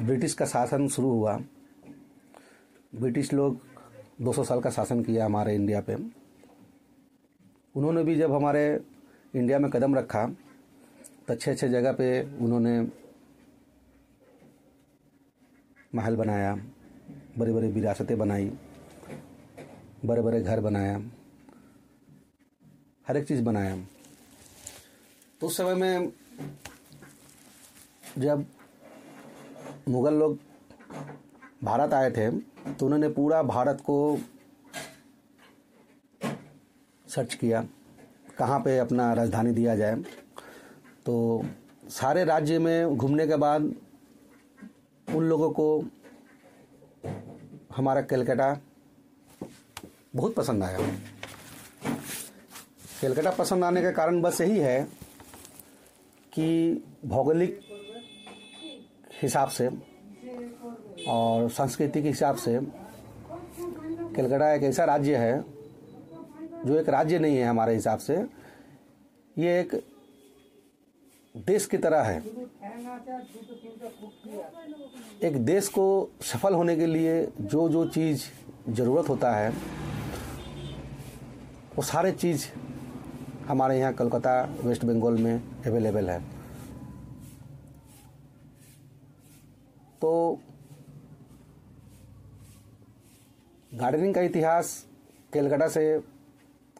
ब्रिटिश 0.00 0.34
का 0.34 0.46
शासन 0.46 0.86
शुरू 0.88 1.10
हुआ। 1.10 1.36
ब्रिटिश 2.92 3.32
लोग 3.32 3.60
200 4.20 4.44
साल 4.44 4.60
का 4.60 4.70
शासन 4.70 5.02
किया 5.04 5.24
हमारे 5.24 5.54
इंडिया 5.54 5.80
पे। 5.80 5.94
उन्होंने 7.74 8.02
भी 8.04 8.16
जब 8.16 8.32
हमारे 8.32 8.62
इंडिया 9.34 9.58
में 9.58 9.70
कदम 9.70 9.94
रखा 9.94 10.26
तो 10.26 11.32
अच्छे 11.32 11.50
अच्छे 11.50 11.68
जगह 11.68 11.92
पे 11.92 12.08
उन्होंने 12.38 12.80
महल 15.94 16.16
बनाया 16.16 16.54
बड़े 17.38 17.52
बड़े 17.52 17.68
विरासतें 17.68 18.16
बनाई 18.18 18.50
बड़े 20.04 20.22
बड़े 20.22 20.40
घर 20.40 20.60
बनाया, 20.60 20.96
हर 23.06 23.16
एक 23.16 23.26
चीज़ 23.28 23.42
बनाया। 23.42 23.76
तो 25.40 25.46
उस 25.46 25.56
समय 25.56 25.74
में 25.74 26.12
जब 28.18 28.44
मुगल 29.90 30.14
लोग 30.14 30.38
भारत 31.64 31.94
आए 31.94 32.10
थे 32.10 32.30
तो 32.30 32.86
उन्होंने 32.86 33.08
पूरा 33.10 33.42
भारत 33.42 33.80
को 33.80 34.18
सर्च 37.06 37.34
किया, 37.34 37.64
कहाँ 38.38 38.58
पे 38.60 38.76
अपना 38.78 39.12
राजधानी 39.14 39.52
दिया 39.52 39.74
जाए। 39.76 39.94
तो 41.06 41.44
सारे 41.90 42.24
राज्य 42.24 42.58
में 42.58 42.96
घूमने 42.96 43.26
के 43.26 43.36
बाद 43.36 43.62
उन 45.08 45.24
लोगों 45.24 45.50
को 45.50 45.66
हमारा 47.76 48.02
कलकत्ता 48.02 48.60
बहुत 50.16 50.34
पसंद 50.34 50.62
आया। 50.64 50.78
कलकत्ता 53.02 53.30
पसंद 53.32 53.64
आने 53.64 53.82
का 53.82 53.90
कारण 53.92 54.20
बस 54.22 54.40
यही 54.40 54.58
है 54.58 54.82
कि 56.32 56.48
भौगोलिक 57.06 57.60
हिसाब 59.22 59.48
से 59.48 59.68
और 61.08 61.48
संस्कृति 61.50 62.02
के 62.02 62.08
हिसाब 62.08 62.36
से 62.36 62.58
कलकत्ता 64.16 64.52
एक 64.52 64.62
ऐसा 64.62 64.84
राज्य 64.84 65.16
है 65.16 65.44
जो 66.66 66.78
एक 66.80 66.88
राज्य 66.88 67.18
नहीं 67.18 67.36
है 67.36 67.44
हमारे 67.44 67.74
हिसाब 67.74 67.98
से। 67.98 68.16
ये 69.38 69.60
एक 69.60 69.74
देश 71.34 71.66
की 71.66 71.78
तरह 71.78 72.02
है। 72.02 72.18
एक 75.24 75.36
देश 75.44 75.68
को 75.68 75.86
सफल 76.22 76.54
होने 76.54 76.76
के 76.76 76.86
लिए 76.86 77.32
जो 77.40 77.68
जो 77.68 77.86
चीज़ 77.88 78.24
ज़रूरत 78.70 79.08
होता 79.08 79.32
है, 79.32 79.50
वो 81.76 81.82
सारे 81.82 82.12
चीज़ 82.12 82.46
हमारे 83.48 83.78
यहाँ 83.78 83.92
कलकत्ता, 83.94 84.42
वेस्ट 84.64 84.84
बंगाल 84.84 85.12
में 85.12 85.34
अवेलेबल 85.66 86.10
है। 86.10 86.39
तो 90.02 90.38
गार्डनिंग 93.72 94.14
का 94.14 94.20
इतिहास 94.20 94.72
केलकटा 95.32 95.68
से 95.68 95.82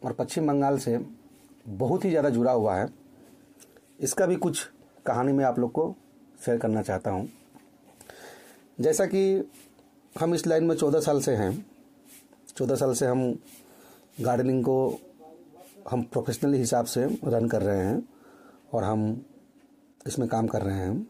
और 0.04 0.12
पश्चिम 0.12 0.46
बंगाल 0.46 0.78
से 0.78 0.98
बहुत 1.66 2.04
ही 2.04 2.11
ज़्यादा 2.11 2.28
जुड़ा 2.30 2.52
हुआ 2.52 2.76
है। 2.76 2.88
इसका 4.00 4.26
भी 4.26 4.37
कुछ 4.37 4.62
कहानी 5.06 5.33
मैं 5.33 5.44
आप 5.44 5.59
लोग 5.59 5.72
को 5.72 5.94
शेयर 6.44 6.59
करना 6.59 6.83
चाहता 6.83 7.11
हूँ। 7.11 7.28
जैसा 8.80 9.06
कि 9.06 9.50
हम 10.14 10.35
इस 10.35 10.46
लाइन 10.46 10.64
में 10.64 10.74
चौदह 10.76 11.00
साल 11.00 11.20
से 11.20 11.35
हैं। 11.35 11.52
चौदह 12.56 12.74
साल 12.74 12.94
से 12.94 13.06
हम 13.06 13.33
गार्डनिंग 14.20 14.64
को 14.64 14.98
हम 15.90 16.02
प्रोफेशनल 16.02 16.54
हिसाब 16.54 16.87
से 16.87 17.04
रन 17.26 17.48
कर 17.48 17.62
रहे 17.62 17.85
हैं 17.87 18.02
और 18.72 18.85
हम 18.85 19.24
इसमें 20.06 20.28
काम 20.28 20.46
कर 20.46 20.62
रहे 20.62 20.78
हैं। 20.78 21.06